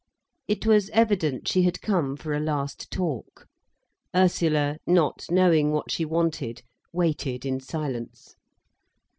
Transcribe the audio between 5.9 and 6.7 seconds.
she wanted,